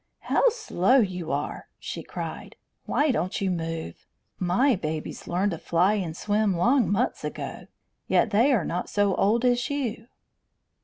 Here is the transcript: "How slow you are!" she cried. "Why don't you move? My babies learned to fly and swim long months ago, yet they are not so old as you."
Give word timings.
"How 0.21 0.49
slow 0.49 0.95
you 0.97 1.31
are!" 1.31 1.67
she 1.77 2.01
cried. 2.01 2.55
"Why 2.87 3.11
don't 3.11 3.39
you 3.39 3.51
move? 3.51 4.07
My 4.39 4.75
babies 4.75 5.27
learned 5.27 5.51
to 5.51 5.59
fly 5.59 5.93
and 5.93 6.17
swim 6.17 6.55
long 6.57 6.91
months 6.91 7.23
ago, 7.23 7.67
yet 8.07 8.31
they 8.31 8.51
are 8.51 8.65
not 8.65 8.89
so 8.89 9.13
old 9.13 9.45
as 9.45 9.69
you." 9.69 10.07